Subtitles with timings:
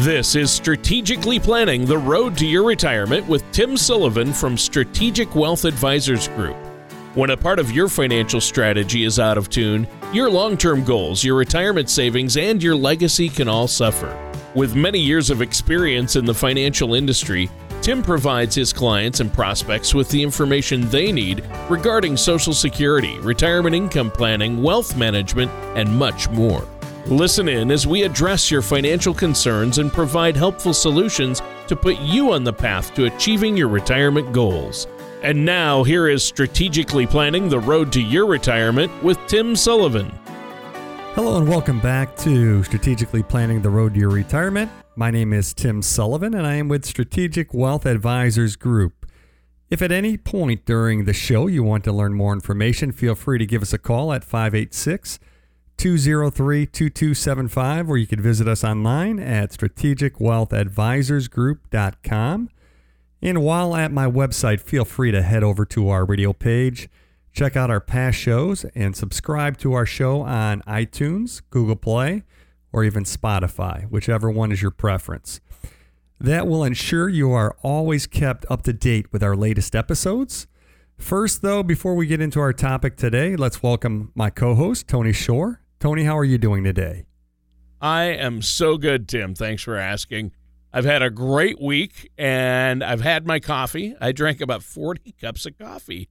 [0.00, 5.66] This is Strategically Planning the Road to Your Retirement with Tim Sullivan from Strategic Wealth
[5.66, 6.56] Advisors Group.
[7.12, 11.22] When a part of your financial strategy is out of tune, your long term goals,
[11.22, 14.16] your retirement savings, and your legacy can all suffer.
[14.54, 17.50] With many years of experience in the financial industry,
[17.82, 23.74] Tim provides his clients and prospects with the information they need regarding Social Security, retirement
[23.74, 26.66] income planning, wealth management, and much more.
[27.10, 32.30] Listen in as we address your financial concerns and provide helpful solutions to put you
[32.30, 34.86] on the path to achieving your retirement goals.
[35.20, 40.12] And now, here is Strategically Planning the Road to Your Retirement with Tim Sullivan.
[41.14, 44.70] Hello, and welcome back to Strategically Planning the Road to Your Retirement.
[44.94, 49.04] My name is Tim Sullivan, and I am with Strategic Wealth Advisors Group.
[49.68, 53.38] If at any point during the show you want to learn more information, feel free
[53.38, 55.18] to give us a call at 586
[55.80, 62.50] 203 2275, or you could visit us online at strategicwealthadvisorsgroup.com.
[63.22, 66.90] And while at my website, feel free to head over to our radio page,
[67.32, 72.24] check out our past shows, and subscribe to our show on iTunes, Google Play,
[72.74, 75.40] or even Spotify, whichever one is your preference.
[76.20, 80.46] That will ensure you are always kept up to date with our latest episodes.
[80.98, 85.14] First, though, before we get into our topic today, let's welcome my co host, Tony
[85.14, 85.59] Shore.
[85.80, 87.06] Tony, how are you doing today?
[87.80, 89.34] I am so good, Tim.
[89.34, 90.32] Thanks for asking.
[90.74, 93.96] I've had a great week and I've had my coffee.
[93.98, 96.10] I drank about 40 cups of coffee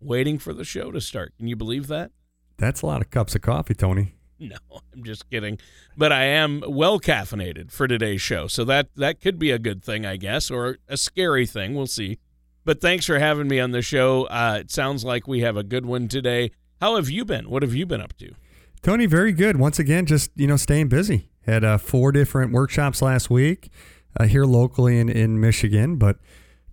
[0.00, 1.32] waiting for the show to start.
[1.36, 2.12] Can you believe that?
[2.58, 4.14] That's a lot of cups of coffee, Tony.
[4.40, 4.56] No,
[4.94, 5.58] I'm just kidding.
[5.96, 8.46] But I am well caffeinated for today's show.
[8.46, 11.74] So that that could be a good thing, I guess, or a scary thing.
[11.74, 12.20] We'll see.
[12.64, 14.26] But thanks for having me on the show.
[14.26, 16.52] Uh, it sounds like we have a good one today.
[16.80, 17.50] How have you been?
[17.50, 18.32] What have you been up to?
[18.82, 19.56] Tony, very good.
[19.56, 21.28] Once again, just you know, staying busy.
[21.42, 23.70] Had uh, four different workshops last week
[24.18, 26.18] uh, here locally in in Michigan, but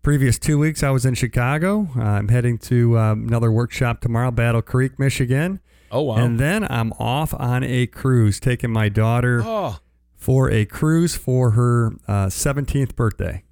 [0.02, 1.90] previous two weeks I was in Chicago.
[1.96, 5.60] Uh, I'm heading to uh, another workshop tomorrow, Battle Creek, Michigan.
[5.92, 6.16] Oh wow!
[6.16, 9.80] And then I'm off on a cruise, taking my daughter oh.
[10.16, 13.44] for a cruise for her 17th uh, birthday.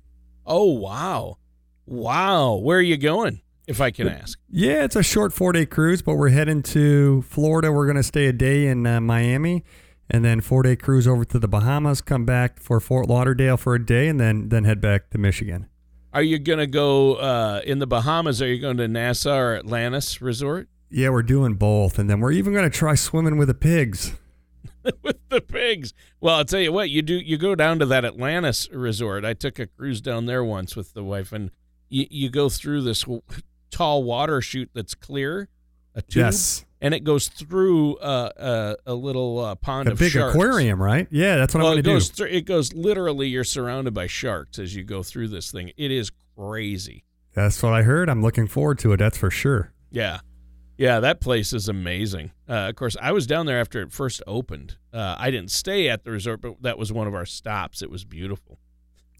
[0.45, 1.37] Oh wow!
[1.85, 3.41] Wow, where are you going?
[3.67, 4.39] If I can ask.
[4.49, 7.71] Yeah, it's a short four day cruise, but we're heading to Florida.
[7.71, 9.63] We're going to stay a day in uh, Miami,
[10.09, 12.01] and then four day cruise over to the Bahamas.
[12.01, 15.67] Come back for Fort Lauderdale for a day, and then then head back to Michigan.
[16.13, 18.41] Are you going to go uh, in the Bahamas?
[18.41, 20.69] Are you going to Nassau or Atlantis Resort?
[20.91, 24.13] Yeah, we're doing both, and then we're even going to try swimming with the pigs.
[25.01, 25.93] with the pigs.
[26.21, 29.25] Well, I'll tell you what, you do you go down to that Atlantis resort.
[29.25, 31.51] I took a cruise down there once with the wife and
[31.89, 33.05] you, you go through this
[33.73, 35.49] tall water chute that's clear,
[35.95, 36.65] a tube, yes.
[36.79, 40.35] and it goes through uh, a, a little uh, pond a of big sharks.
[40.35, 41.07] aquarium, right?
[41.11, 41.99] Yeah, that's what well, I want to do.
[41.99, 43.27] Th- it goes literally.
[43.27, 45.71] You're surrounded by sharks as you go through this thing.
[45.75, 47.03] It is crazy.
[47.33, 48.09] That's what I heard.
[48.09, 48.97] I'm looking forward to it.
[48.97, 49.73] That's for sure.
[49.91, 50.19] Yeah.
[50.77, 52.31] Yeah, that place is amazing.
[52.49, 54.77] Uh, of course, I was down there after it first opened.
[54.91, 57.81] Uh, I didn't stay at the resort, but that was one of our stops.
[57.81, 58.57] It was beautiful.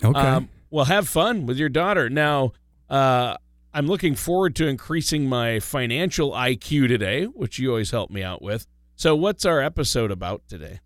[0.04, 0.20] Okay.
[0.20, 2.10] Um, well, have fun with your daughter.
[2.10, 2.54] Now,
[2.90, 3.38] uh,
[3.76, 8.44] I'm looking forward to increasing my financial IQ today, which you always help me out
[8.44, 8.68] with.
[8.96, 10.80] So, what's our episode about today?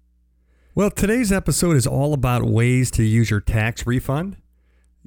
[0.73, 4.37] Well, today's episode is all about ways to use your tax refund.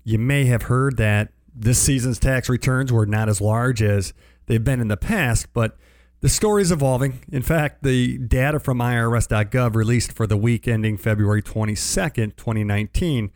[0.05, 4.13] You may have heard that this season's tax returns were not as large as
[4.45, 5.79] they've been in the past, but
[6.21, 7.21] the story is evolving.
[7.33, 13.31] In fact, the data from IRS.gov released for the week ending February 22nd, 2019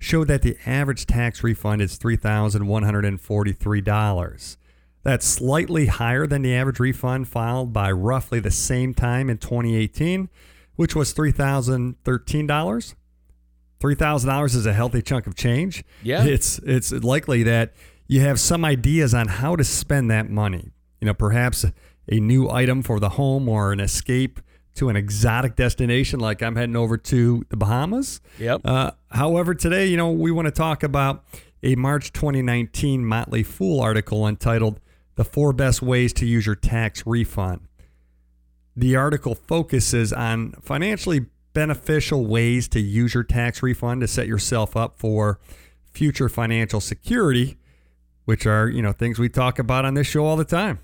[0.00, 4.56] showed that the average tax refund is $3,143.
[5.02, 10.28] That's slightly higher than the average refund filed by roughly the same time in 2018,
[10.74, 12.94] which was $3,013.
[13.80, 15.84] $3,000 is a healthy chunk of change.
[16.02, 16.24] Yeah.
[16.24, 17.74] It's it's likely that
[18.08, 20.72] you have some ideas on how to spend that money.
[21.00, 21.64] You know, perhaps
[22.10, 24.40] a new item for the home or an escape
[24.74, 28.20] to an exotic destination like I'm heading over to the Bahamas.
[28.38, 28.62] Yep.
[28.64, 31.24] Uh, however, today, you know, we want to talk about
[31.62, 34.80] a March 2019 Motley Fool article entitled
[35.16, 37.60] The Four Best Ways to Use Your Tax Refund.
[38.76, 44.76] The article focuses on financially beneficial ways to use your tax refund to set yourself
[44.76, 45.40] up for
[45.92, 47.58] future financial security,
[48.24, 50.78] which are, you know, things we talk about on this show all the time.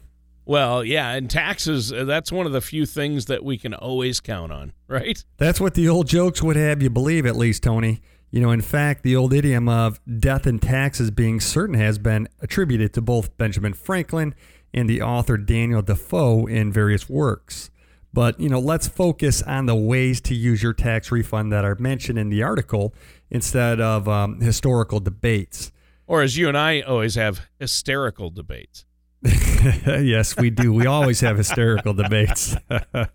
[0.46, 4.20] Well, yeah, and taxes, uh, that's one of the few things that we can always
[4.20, 5.22] count on, right?
[5.38, 8.00] That's what the old jokes would have you believe, at least, Tony.
[8.30, 12.28] You know, in fact, the old idiom of death and taxes being certain has been
[12.40, 14.34] attributed to both Benjamin Franklin
[14.72, 17.70] and the author Daniel Defoe in various works.
[18.12, 21.76] But, you know, let's focus on the ways to use your tax refund that are
[21.78, 22.94] mentioned in the article
[23.30, 25.72] instead of um, historical debates.
[26.06, 28.84] Or as you and I always have, hysterical debates.
[29.22, 30.72] yes, we do.
[30.72, 32.56] We always have hysterical debates.
[32.70, 33.08] uh,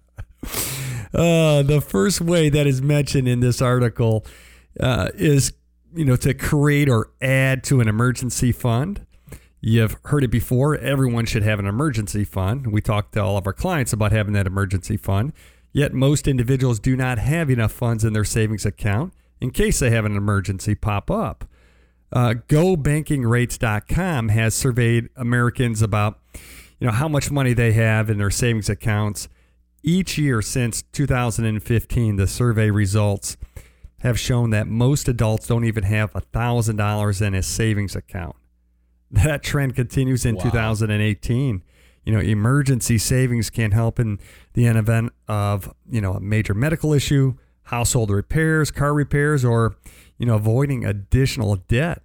[1.14, 4.26] the first way that is mentioned in this article
[4.80, 5.54] uh, is,
[5.94, 9.06] you know, to create or add to an emergency fund.
[9.62, 10.76] You've heard it before.
[10.78, 12.68] Everyone should have an emergency fund.
[12.68, 15.34] We talk to all of our clients about having that emergency fund.
[15.72, 19.92] Yet most individuals do not have enough funds in their savings account in case they
[19.92, 21.46] have an emergency pop up.
[22.12, 26.20] Uh, GoBankingRates.com has surveyed Americans about
[26.80, 29.30] you know how much money they have in their savings accounts
[29.84, 32.16] each year since 2015.
[32.16, 33.38] The survey results
[34.02, 38.36] have shown that most adults don't even have $1,000 in a savings account.
[39.12, 40.44] That trend continues in wow.
[40.44, 41.64] 2018.
[42.06, 44.20] You know, emergency savings can help in
[44.54, 49.76] the event of, you know, a major medical issue, household repairs, car repairs, or,
[50.22, 52.02] you know, avoiding additional debt.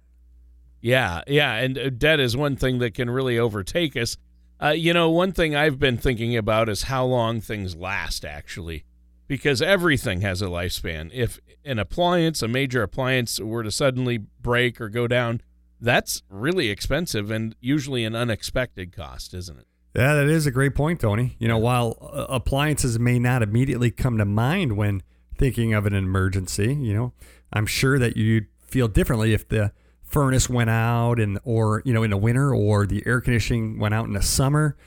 [0.81, 1.53] Yeah, yeah.
[1.53, 4.17] And uh, debt is one thing that can really overtake us.
[4.61, 8.83] Uh, you know, one thing I've been thinking about is how long things last, actually
[9.27, 11.11] because everything has a lifespan.
[11.13, 15.41] If an appliance, a major appliance, were to suddenly break or go down,
[15.79, 19.67] that's really expensive and usually an unexpected cost, isn't it?
[19.95, 21.35] Yeah, that is a great point, Tony.
[21.39, 25.03] You know, while uh, appliances may not immediately come to mind when
[25.37, 27.13] thinking of an emergency, you know,
[27.53, 29.71] I'm sure that you'd feel differently if the
[30.03, 33.93] furnace went out and or, you know, in the winter or the air conditioning went
[33.93, 34.77] out in the summer.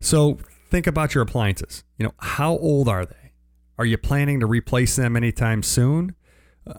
[0.00, 1.84] So, think about your appliances.
[1.96, 3.32] You know, how old are they?
[3.78, 6.14] Are you planning to replace them anytime soon?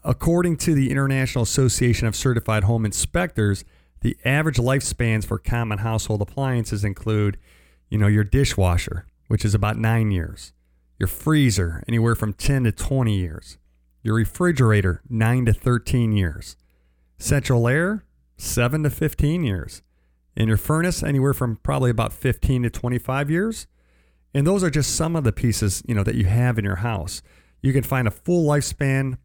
[0.04, 3.64] According to the International Association of Certified Home Inspectors,
[4.02, 7.38] the average lifespans for common household appliances include,
[7.90, 10.54] you know, your dishwasher, which is about 9 years,
[11.00, 13.58] your freezer, anywhere from 10 to 20 years,
[14.08, 16.56] your refrigerator, 9 to 13 years,
[17.18, 18.06] central air,
[18.38, 19.82] 7 to 15 years,
[20.38, 23.68] and your furnace, anywhere from probably about 15 to 25 years,
[24.34, 26.78] and those are just some of the pieces, you know, that you have in your
[26.78, 27.22] house.
[27.62, 29.18] You can find a full lifespan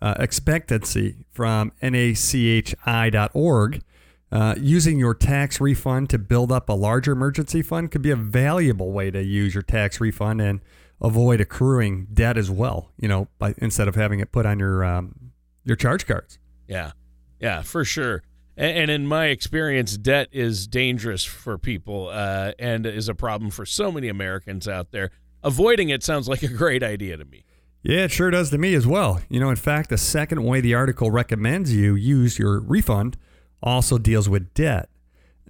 [0.00, 3.82] uh, expectancy from nachi.org.
[4.30, 8.16] Uh, using your tax refund to build up a larger emergency fund could be a
[8.16, 10.60] valuable way to use your tax refund and
[11.02, 12.92] avoid accruing debt as well.
[12.96, 15.32] You know, by instead of having it put on your um,
[15.64, 16.38] your charge cards.
[16.66, 16.92] Yeah,
[17.38, 18.22] yeah, for sure.
[18.54, 23.64] And, in my experience, debt is dangerous for people uh, and is a problem for
[23.64, 25.10] so many Americans out there.
[25.42, 27.44] Avoiding it sounds like a great idea to me.
[27.82, 29.20] Yeah, it sure does to me as well.
[29.30, 33.16] You know, in fact, the second way the article recommends you use your refund
[33.62, 34.90] also deals with debt.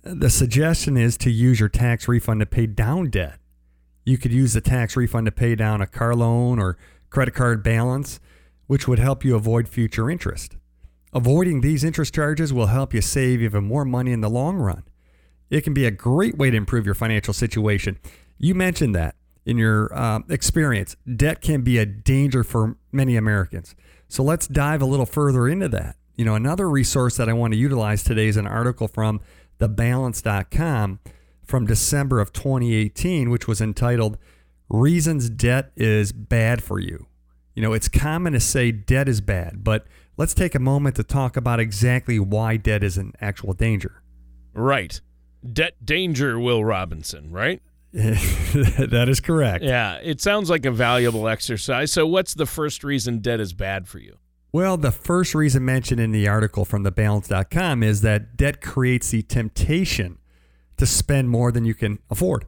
[0.03, 3.39] The suggestion is to use your tax refund to pay down debt.
[4.05, 6.77] You could use the tax refund to pay down a car loan or
[7.11, 8.21] credit card balance,
[8.67, 10.57] which would help you avoid future interest.
[11.13, 14.85] Avoiding these interest charges will help you save even more money in the long run.
[15.51, 17.99] It can be a great way to improve your financial situation.
[18.39, 20.97] You mentioned that in your uh, experience.
[21.15, 23.75] Debt can be a danger for many Americans.
[24.09, 25.97] So let's dive a little further into that.
[26.17, 29.21] You know, another resource that I want to utilize today is an article from
[29.59, 31.01] thebalance.com
[31.53, 34.17] from December of 2018, which was entitled
[34.71, 37.09] Reasons Debt is Bad for You.
[37.55, 39.85] You know, it's common to say debt is bad, but
[40.17, 44.03] let's take a moment to talk about exactly why debt is an actual danger.
[44.55, 44.99] Right.
[45.53, 47.61] Debt danger, Will Robinson, right?
[47.93, 49.63] that is correct.
[49.63, 51.93] Yeah, it sounds like a valuable exercise.
[51.93, 54.17] So, what's the first reason debt is bad for you?
[54.53, 59.21] Well, the first reason mentioned in the article from thebalance.com is that debt creates the
[59.21, 60.17] temptation
[60.83, 62.45] to spend more than you can afford.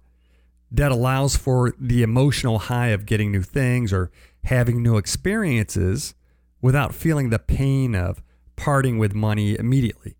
[0.75, 4.11] Debt allows for the emotional high of getting new things or
[4.43, 6.17] having new experiences
[6.61, 8.21] without feeling the pain of
[8.57, 10.17] parting with money immediately.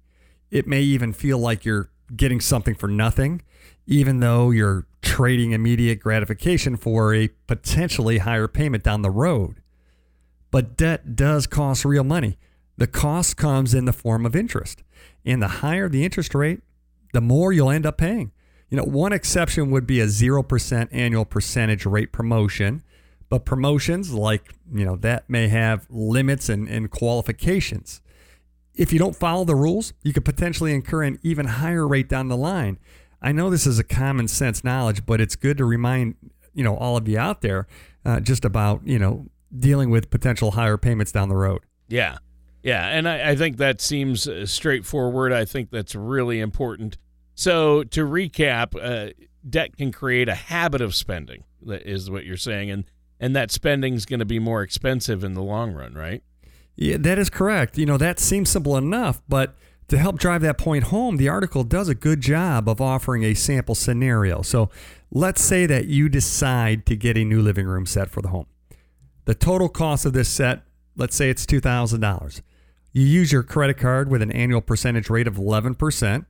[0.49, 3.43] It may even feel like you're getting something for nothing,
[3.85, 9.57] even though you're trading immediate gratification for a potentially higher payment down the road.
[10.53, 12.39] But debt does cost real money.
[12.77, 14.85] The cost comes in the form of interest.
[15.25, 16.61] And the higher the interest rate,
[17.15, 18.33] the more you'll end up paying.
[18.69, 22.83] You know, one exception would be a 0% annual percentage rate promotion
[23.35, 28.01] but promotions like, you know, that may have limits and, and qualifications.
[28.77, 32.29] If you don't follow the rules, you could potentially incur an even higher rate down
[32.29, 32.79] the line.
[33.23, 36.15] I know this is a common sense knowledge, but it's good to remind,
[36.53, 37.67] you know, all of you out there
[38.05, 39.27] uh, just about, you know,
[39.59, 41.63] dealing with potential higher payments down the road.
[41.89, 42.19] Yeah.
[42.63, 42.87] Yeah.
[42.87, 45.33] And I, I think that seems uh, straightforward.
[45.33, 46.99] I think that's really important
[47.35, 49.13] So to recap, uh,
[49.49, 51.45] debt can create a habit of spending.
[51.63, 52.85] That is what you're saying, and
[53.21, 56.23] and that spending is going to be more expensive in the long run, right?
[56.77, 57.79] Yeah, that is correct.
[57.79, 59.57] You know, that seems simple enough, but
[59.89, 63.35] to help drive that point home, the article does a good job of offering a
[63.35, 64.43] sample scenario.
[64.43, 64.71] So
[65.11, 68.47] let's say that you decide to get a new living room set for the home.
[69.27, 70.63] The total cost of this set,
[70.97, 72.43] let's say it's $2,000.
[72.93, 76.27] You use your credit card with an annual percentage rate of 11%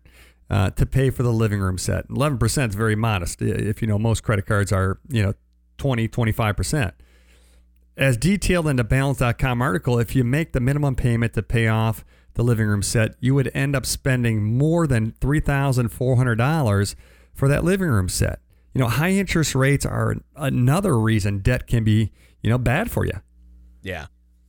[0.50, 2.08] uh, to pay for the living room set.
[2.08, 3.40] 11% is very modest.
[3.40, 5.34] If you know, most credit cards are, you know,
[5.78, 6.92] 20, 25%.
[7.96, 12.04] As detailed in the balance.com article, if you make the minimum payment to pay off
[12.34, 16.94] the living room set, you would end up spending more than $3,400
[17.32, 18.40] for that living room set.
[18.74, 22.10] You know, high interest rates are another reason debt can be,
[22.42, 23.20] you know, bad for you.
[23.82, 24.06] Yeah.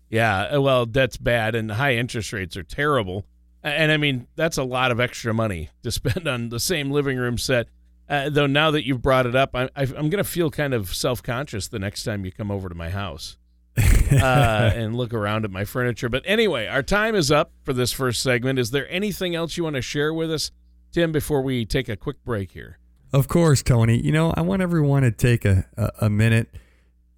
[0.09, 0.55] Yeah.
[0.55, 3.27] Uh, well, debt's bad and high interest rates are terrible.
[3.65, 7.17] And I mean, that's a lot of extra money to spend on the same living
[7.17, 7.67] room set.
[8.07, 10.93] Uh, though now that you've brought it up, I, I'm going to feel kind of
[10.93, 13.37] self conscious the next time you come over to my house.
[14.11, 16.07] uh, and look around at my furniture.
[16.07, 18.57] But anyway, our time is up for this first segment.
[18.57, 20.51] Is there anything else you want to share with us,
[20.93, 22.79] Tim, before we take a quick break here?
[23.11, 23.99] Of course, Tony.
[23.99, 26.55] You know, I want everyone to take a, a, a minute,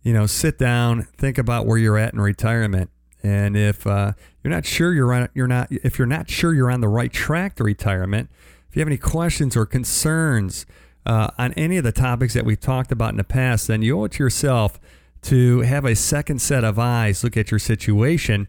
[0.02, 2.90] you know, sit down, think about where you're at in retirement.
[3.24, 6.72] And if uh, you're not sure you're on, you're not, if you're not sure you're
[6.72, 8.30] on the right track to retirement,
[8.70, 10.66] if you have any questions or concerns
[11.06, 14.00] uh, on any of the topics that we've talked about in the past, then you
[14.00, 14.80] owe it to yourself
[15.24, 18.48] to have a second set of eyes look at your situation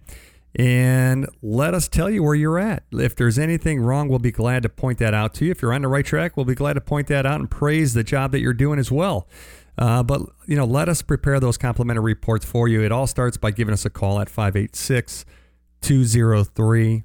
[0.54, 2.82] and let us tell you where you're at.
[2.92, 5.50] If there's anything wrong, we'll be glad to point that out to you.
[5.50, 7.94] If you're on the right track, we'll be glad to point that out and praise
[7.94, 9.28] the job that you're doing as well.
[9.78, 12.82] Uh, but you know, let us prepare those complimentary reports for you.
[12.82, 15.24] It all starts by giving us a call at 586
[15.80, 17.04] 203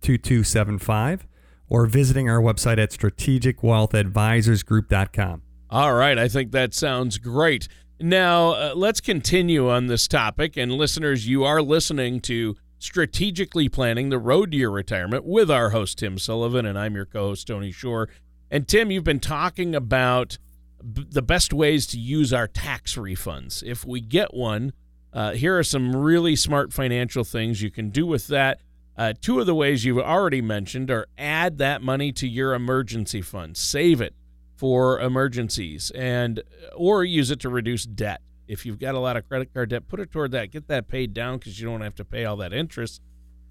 [0.00, 1.26] 2275
[1.68, 5.42] or visiting our website at strategicwealthadvisorsgroup.com.
[5.70, 7.68] All right, I think that sounds great.
[8.00, 10.56] Now, uh, let's continue on this topic.
[10.56, 15.70] And listeners, you are listening to Strategically Planning the Road to Your Retirement with our
[15.70, 18.08] host, Tim Sullivan, and I'm your co host, Tony Shore.
[18.50, 20.38] And Tim, you've been talking about
[20.82, 23.62] the best ways to use our tax refunds.
[23.62, 24.72] If we get one,
[25.12, 28.60] uh, here are some really smart financial things you can do with that.
[28.96, 33.22] Uh, two of the ways you've already mentioned are add that money to your emergency
[33.22, 34.14] fund, save it
[34.56, 36.42] for emergencies, and
[36.74, 38.20] or use it to reduce debt.
[38.48, 40.50] If you've got a lot of credit card debt, put it toward that.
[40.50, 43.00] Get that paid down because you don't have to pay all that interest.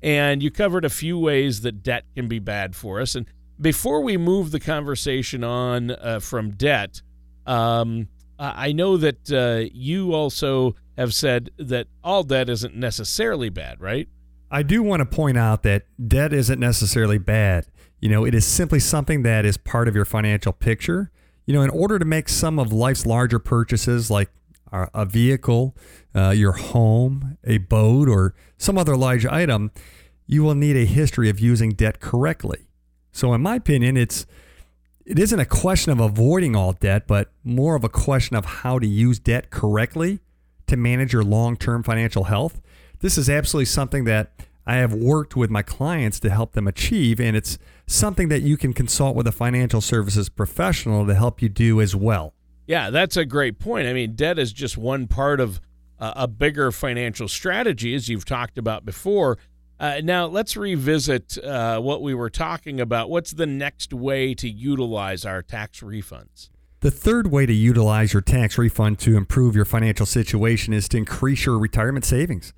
[0.02, 3.16] And you covered a few ways that debt can be bad for us.
[3.16, 3.26] And
[3.60, 7.02] before we move the conversation on uh, from debt,
[7.48, 8.08] um,
[8.40, 14.08] I know that uh, you also have said that all debt isn't necessarily bad, right?
[14.52, 17.68] I do want to point out that debt isn't necessarily bad.
[18.00, 21.12] You know, it is simply something that is part of your financial picture.
[21.46, 24.30] You know, in order to make some of life's larger purchases like
[24.72, 25.76] a vehicle,
[26.14, 29.72] uh, your home, a boat, or some other large item,
[30.26, 32.68] you will need a history of using debt correctly.
[33.12, 34.26] So, in my opinion, it's
[35.08, 38.78] it isn't a question of avoiding all debt, but more of a question of how
[38.78, 40.20] to use debt correctly
[40.68, 42.62] to manage your long-term financial health.
[43.00, 44.32] This is absolutely something that
[44.66, 48.58] I have worked with my clients to help them achieve, and it's something that you
[48.58, 52.34] can consult with a financial services professional to help you do as well.
[52.66, 53.88] Yeah, that's a great point.
[53.88, 55.62] I mean, debt is just one part of
[56.00, 59.38] a bigger financial strategy, as you've talked about before.
[59.80, 63.10] Uh, now, let's revisit uh, what we were talking about.
[63.10, 66.50] What's the next way to utilize our tax refunds?
[66.80, 70.98] The third way to utilize your tax refund to improve your financial situation is to
[70.98, 72.54] increase your retirement savings.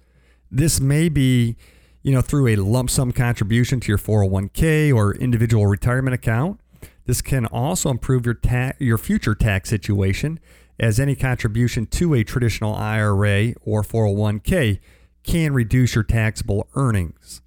[0.51, 1.57] This may be,
[2.03, 6.59] you know, through a lump sum contribution to your 401k or individual retirement account.
[7.05, 10.39] This can also improve your ta- your future tax situation
[10.79, 14.79] as any contribution to a traditional IRA or 401k
[15.23, 17.41] can reduce your taxable earnings.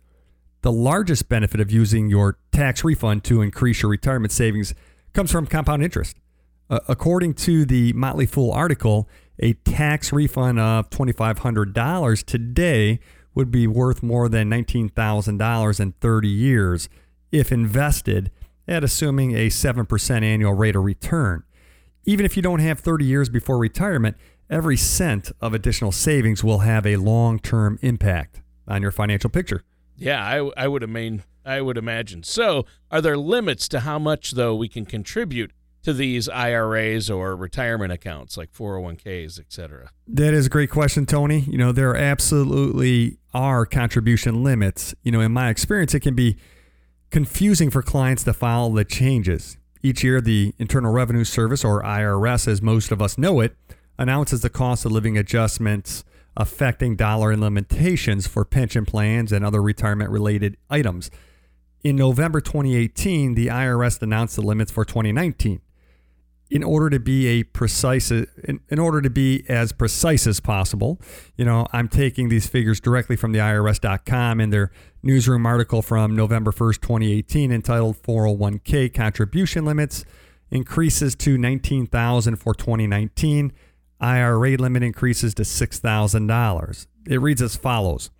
[0.62, 4.74] The largest benefit of using your tax refund to increase your retirement savings
[5.12, 6.16] comes from compound interest.
[6.70, 13.00] Uh, according to the Motley Fool article, a tax refund of $2,500 today
[13.34, 16.88] would be worth more than $19,000 in 30 years
[17.30, 18.30] if invested
[18.68, 21.42] at assuming a 7% annual rate of return.
[22.04, 24.16] Even if you don't have 30 years before retirement,
[24.52, 29.64] every cent of additional savings will have a long term impact on your financial picture.
[29.96, 31.24] Yeah, I, I would imagine.
[31.44, 32.22] I would imagine.
[32.22, 35.50] So, are there limits to how much though we can contribute
[35.82, 39.90] to these IRAs or retirement accounts like 401ks, etc.?
[40.06, 41.40] That is a great question, Tony.
[41.40, 44.94] You know, there absolutely are contribution limits.
[45.02, 46.36] You know, in my experience, it can be
[47.10, 49.56] confusing for clients to follow the changes.
[49.82, 53.56] Each year, the Internal Revenue Service, or IRS as most of us know it,
[54.02, 56.04] announces the cost of living adjustments
[56.36, 61.10] affecting dollar and limitations for pension plans and other retirement related items.
[61.84, 65.60] In November 2018, the IRS announced the limits for 2019
[66.50, 71.00] in order to be a precise in, in, order to be as precise as possible
[71.34, 74.70] you know i'm taking these figures directly from the irs.com and their
[75.02, 80.04] newsroom article from november 1st 2018 entitled 401k contribution limits
[80.50, 83.50] increases to 19000 for 2019
[84.02, 88.10] ira limit increases to $6000 it reads as follows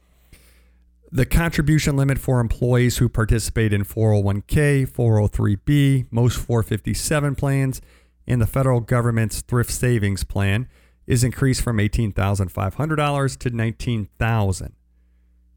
[1.11, 7.81] the contribution limit for employees who participate in 401k 403b most 457 plans
[8.27, 10.69] and the federal government's thrift savings plan
[11.07, 14.73] is increased from $18,500 to $19,000.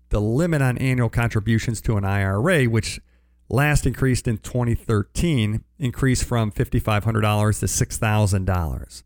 [0.09, 2.99] The limit on annual contributions to an IRA, which
[3.49, 9.03] last increased in 2013, increased from $5,500 to $6,000.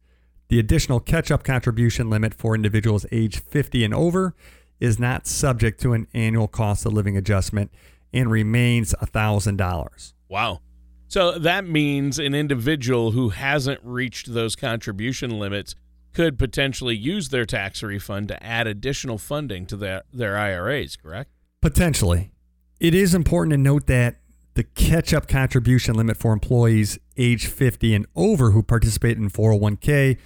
[0.49, 4.33] The additional catch up contribution limit for individuals age 50 and over
[4.79, 7.71] is not subject to an annual cost of living adjustment
[8.11, 10.13] and remains $1,000.
[10.27, 10.61] Wow.
[11.07, 15.75] So that means an individual who hasn't reached those contribution limits
[16.13, 21.29] could potentially use their tax refund to add additional funding to their, their IRAs, correct?
[21.61, 22.31] Potentially.
[22.79, 24.19] It is important to note that
[24.55, 30.17] the catch up contribution limit for employees age 50 and over who participate in 401k,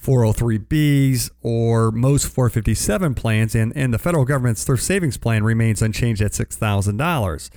[0.00, 6.22] 403bs, or most 457 plans, and, and the federal government's thrift savings plan remains unchanged
[6.22, 7.50] at $6,000.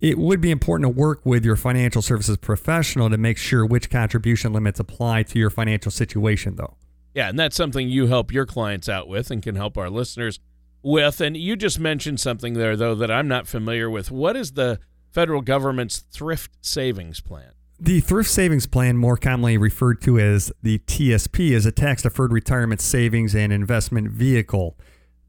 [0.00, 3.90] It would be important to work with your financial services professional to make sure which
[3.90, 6.76] contribution limits apply to your financial situation, though.
[7.14, 10.38] Yeah, and that's something you help your clients out with and can help our listeners
[10.82, 11.20] with.
[11.20, 14.10] And you just mentioned something there, though, that I'm not familiar with.
[14.10, 14.78] What is the
[15.10, 17.52] federal government's thrift savings plan?
[17.82, 22.30] The thrift savings plan, more commonly referred to as the TSP, is a tax deferred
[22.30, 24.76] retirement savings and investment vehicle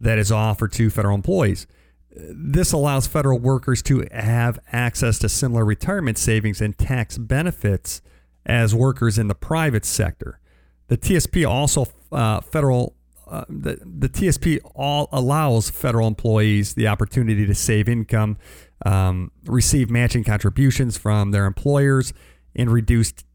[0.02, 1.66] that is offered to federal employees.
[2.14, 8.02] This allows federal workers to have access to similar retirement savings and tax benefits
[8.46, 10.42] as workers in the private sector.
[10.90, 12.98] The TSP also uh, federal
[13.30, 18.38] uh, the, the TSP all allows federal employees the opportunity to save income,
[18.86, 22.12] um, receive matching contributions from their employers,
[22.56, 23.26] and reduced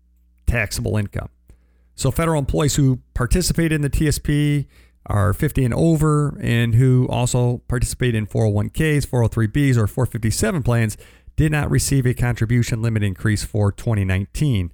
[0.47, 1.29] taxable income.
[1.95, 4.67] So, federal employees who participate in the TSP
[5.07, 10.97] are 50 and over and who also participate in 401ks, 403bs, or 457 plans
[11.37, 14.73] did not receive a contribution limit increase for 2019.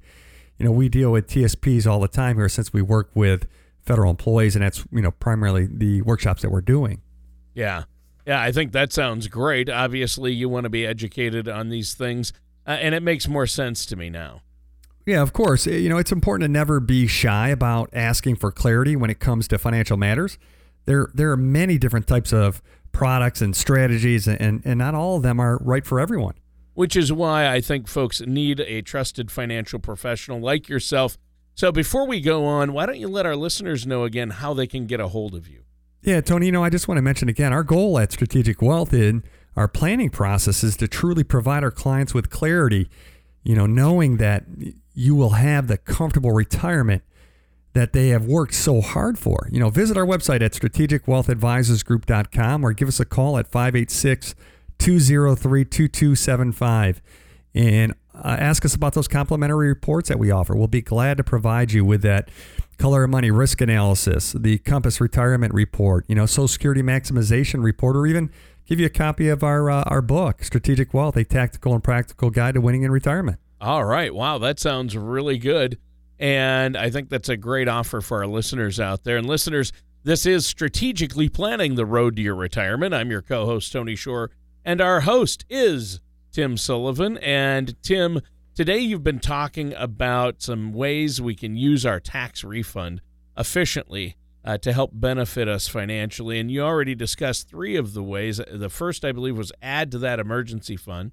[0.59, 3.47] You know, we deal with TSPs all the time here since we work with
[3.81, 7.03] federal employees, and that's, you know, primarily the workshops that we're doing.
[7.55, 7.85] Yeah.
[8.27, 9.69] Yeah, I think that sounds great.
[9.69, 12.33] Obviously, you want to be educated on these things,
[12.67, 14.43] uh, and it makes more sense to me now.
[15.07, 15.67] Yeah, of course.
[15.67, 19.49] You know, it's important to never be shy about asking for clarity when it comes
[19.49, 20.39] to financial matters.
[20.85, 25.23] There, there are many different types of products and strategies, and, and not all of
[25.23, 26.35] them are right for everyone.
[26.75, 31.19] Which is why I think folks need a trusted financial professional like yourself.
[31.55, 34.67] So before we go on, why don't you let our listeners know again how they
[34.67, 35.65] can get a hold of you?
[36.03, 38.93] Yeah, Tony, you know, I just want to mention again our goal at Strategic Wealth
[38.95, 39.23] in
[39.57, 42.89] our planning process is to truly provide our clients with clarity,
[43.43, 44.45] you know, knowing that
[44.95, 47.03] you will have the comfortable retirement
[47.75, 49.49] that they have worked so hard for.
[49.51, 54.35] You know, visit our website at strategicwealthadvisorsgroup.com or give us a call at 586
[54.79, 57.03] 203 2275
[57.55, 60.55] and uh, ask us about those complimentary reports that we offer.
[60.55, 62.29] We'll be glad to provide you with that
[62.79, 67.97] color of money risk analysis, the Compass retirement report, you know, Social Security maximization report,
[67.97, 68.31] or even
[68.67, 72.31] give you a copy of our uh, our book, Strategic Wealth: A Tactical and Practical
[72.31, 73.39] Guide to Winning in Retirement.
[73.61, 74.13] All right.
[74.13, 75.79] Wow, that sounds really good.
[76.19, 79.17] And I think that's a great offer for our listeners out there.
[79.17, 79.73] And listeners,
[80.05, 82.95] this is strategically planning the road to your retirement.
[82.95, 84.31] I'm your co host, Tony Shore,
[84.65, 86.01] and our host is
[86.33, 87.19] Tim Sullivan.
[87.19, 88.21] And Tim,
[88.55, 93.01] today you've been talking about some ways we can use our tax refund
[93.37, 96.39] efficiently uh, to help benefit us financially.
[96.39, 98.41] And you already discussed three of the ways.
[98.51, 101.13] The first, I believe, was add to that emergency fund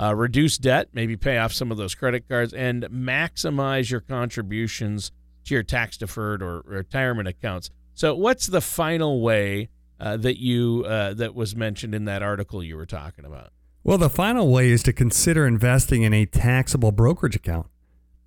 [0.00, 5.12] uh, reduce debt, maybe pay off some of those credit cards, and maximize your contributions
[5.44, 7.70] to your tax deferred or retirement accounts.
[7.94, 9.68] So, what's the final way
[10.00, 13.50] uh, that you uh, that was mentioned in that article you were talking about?
[13.84, 17.66] Well, the final way is to consider investing in a taxable brokerage account.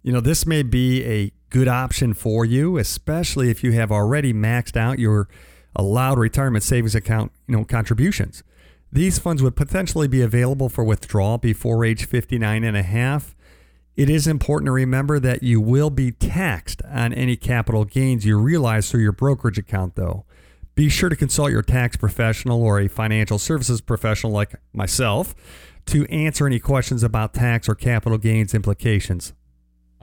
[0.05, 4.33] You know, this may be a good option for you, especially if you have already
[4.33, 5.27] maxed out your
[5.75, 8.43] allowed retirement savings account, you know, contributions.
[8.91, 13.35] These funds would potentially be available for withdrawal before age 59 and a half.
[13.95, 18.37] It is important to remember that you will be taxed on any capital gains you
[18.37, 20.23] realize through your brokerage account, though.
[20.75, 25.33] Be sure to consult your tax professional or a financial services professional like myself
[25.87, 29.33] to answer any questions about tax or capital gains implications.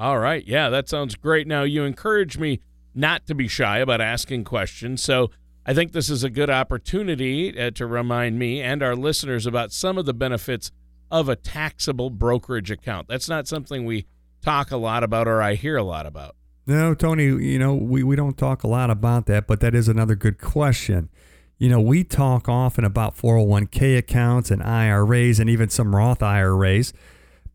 [0.03, 0.45] All right.
[0.45, 1.47] Yeah, that sounds great.
[1.47, 2.59] Now, you encourage me
[2.93, 5.01] not to be shy about asking questions.
[5.01, 5.31] So
[5.65, 9.71] I think this is a good opportunity uh, to remind me and our listeners about
[9.71, 10.73] some of the benefits
[11.09, 13.07] of a taxable brokerage account.
[13.07, 14.07] That's not something we
[14.41, 16.35] talk a lot about or I hear a lot about.
[16.67, 19.87] No, Tony, you know, we, we don't talk a lot about that, but that is
[19.87, 21.11] another good question.
[21.59, 26.93] You know, we talk often about 401k accounts and IRAs and even some Roth IRAs,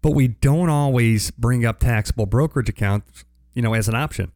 [0.02, 4.32] but we don't always bring up taxable brokerage accounts, you know, as an option.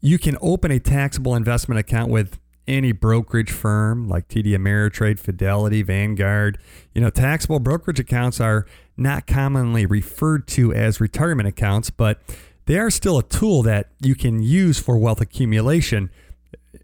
[0.00, 5.82] You can open a taxable investment account with any brokerage firm like TD Ameritrade, Fidelity,
[5.82, 6.58] Vanguard.
[6.94, 12.20] You know, taxable brokerage accounts are not commonly referred to as retirement accounts, but
[12.66, 16.10] they are still a tool that you can use for wealth accumulation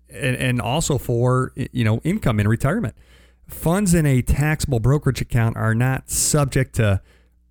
[0.08, 2.94] and, and also for you know income in retirement.
[3.46, 7.00] Funds in a taxable brokerage account are not subject to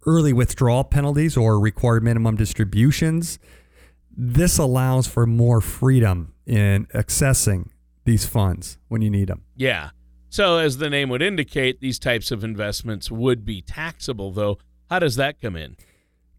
[0.10, 3.38] early withdrawal penalties or required minimum distributions.
[4.12, 7.69] This allows for more freedom in accessing
[8.06, 9.43] these funds when you need them.
[9.56, 9.91] Yeah.
[10.30, 14.58] So, as the name would indicate, these types of investments would be taxable, though.
[14.89, 15.78] How does that come in?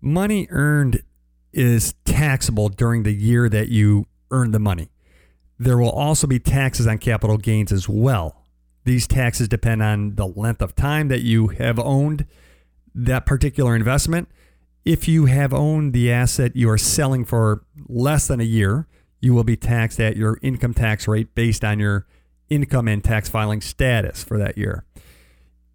[0.00, 1.04] Money earned
[1.52, 4.88] is taxable during the year that you earn the money.
[5.58, 8.44] There will also be taxes on capital gains as well.
[8.84, 12.26] These taxes depend on the length of time that you have owned
[12.94, 14.28] that particular investment.
[14.84, 18.86] If you have owned the asset you are selling for less than a year,
[19.20, 22.06] you will be taxed at your income tax rate based on your
[22.48, 24.84] income and tax filing status for that year.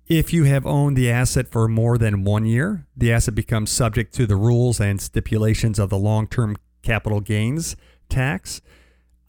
[0.08, 4.14] If you have owned the asset for more than one year, the asset becomes subject
[4.16, 7.76] to the rules and stipulations of the long term capital gains
[8.08, 8.62] tax.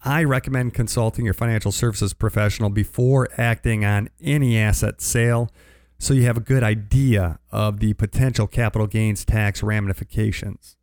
[0.05, 5.51] I recommend consulting your financial services professional before acting on any asset sale
[5.99, 10.77] so you have a good idea of the potential capital gains tax ramifications.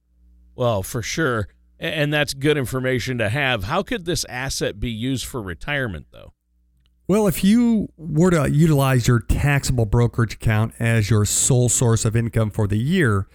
[0.56, 1.48] Well, for sure.
[1.80, 3.66] And that's good information to have.
[3.66, 6.34] How could this asset be used for retirement, though?
[7.08, 12.16] Well, if you were to utilize your taxable brokerage account as your sole source of
[12.16, 13.28] income for the year,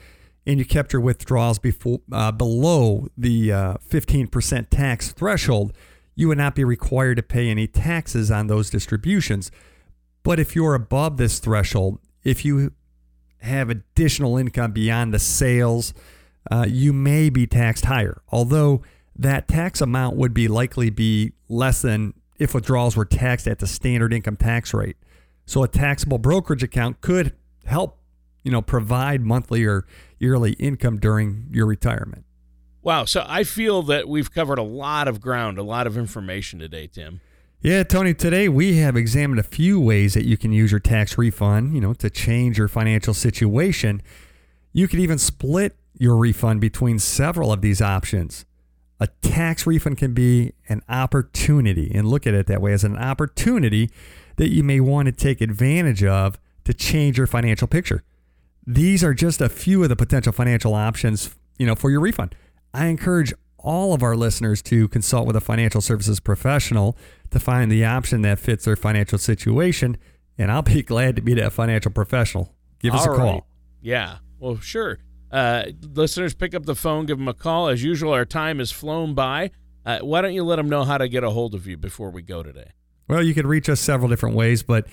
[0.47, 5.75] and you kept your withdrawals before, uh, below the uh, 15% tax threshold,
[6.15, 9.51] you would not be required to pay any taxes on those distributions.
[10.23, 12.73] But if you're above this threshold, if you
[13.39, 15.95] have additional income beyond the sales,
[16.51, 18.23] uh, you may be taxed higher.
[18.31, 18.83] Although
[19.17, 23.67] that tax amount would be likely be less than if withdrawals were taxed at the
[23.67, 24.97] standard income tax rate.
[25.47, 27.99] So a taxable brokerage account could help,
[28.43, 29.87] you know, provide monthly or
[30.19, 32.25] yearly income during your retirement.
[32.83, 36.59] Wow, so I feel that we've covered a lot of ground, a lot of information
[36.59, 37.21] today, Tim.
[37.61, 41.19] Yeah, Tony, today we have examined a few ways that you can use your tax
[41.19, 44.01] refund, you know, to change your financial situation.
[44.73, 48.45] You could even split your refund between several of these options.
[49.01, 52.97] A tax refund can be an opportunity, and look at it that way as an
[52.97, 53.91] opportunity
[54.37, 58.05] that you may want to take advantage of to change your financial picture.
[58.69, 62.37] These are just a few of the potential financial options, you know, for your refund.
[62.73, 63.35] I encourage
[63.69, 66.97] all of our listeners to consult with a financial services professional
[67.31, 69.99] to find the option that fits their financial situation,
[70.39, 72.55] and I'll be glad to be that financial professional.
[72.81, 73.47] Give us all a call.
[73.83, 74.19] Yeah.
[74.39, 74.99] Well, sure.
[75.31, 77.69] Uh, listeners, pick up the phone, give them a call.
[77.69, 79.51] As usual, our time has flown by.
[79.85, 82.09] Uh, why don't you let them know how to get a hold of you before
[82.09, 82.71] we go today?
[83.07, 84.87] Well, you can reach us several different ways, but